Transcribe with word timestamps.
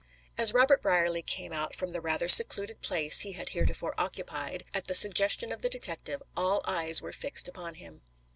As 0.35 0.51
Robert 0.51 0.81
Brierly 0.81 1.21
came 1.21 1.53
out 1.53 1.75
from 1.75 1.91
the 1.91 2.01
rather 2.01 2.27
secluded 2.27 2.81
place 2.81 3.19
he 3.19 3.33
had 3.33 3.49
heretofore 3.49 3.93
occupied, 3.99 4.63
at 4.73 4.85
the 4.85 4.95
suggestion 4.95 5.51
of 5.51 5.61
the 5.61 5.69
detective, 5.69 6.23
all 6.35 6.63
eyes 6.65 7.03
were 7.03 7.13
fixed 7.13 7.47
upon 7.47 7.75
him. 7.75 8.01